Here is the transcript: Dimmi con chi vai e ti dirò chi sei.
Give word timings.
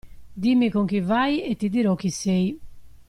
Dimmi 0.41 0.69
con 0.71 0.87
chi 0.87 0.99
vai 0.99 1.43
e 1.43 1.55
ti 1.55 1.69
dirò 1.69 1.93
chi 1.93 2.09
sei. 2.09 2.59